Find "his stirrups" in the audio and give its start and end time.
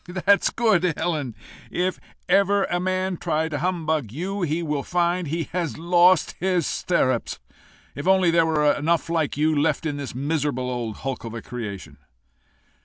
6.39-7.37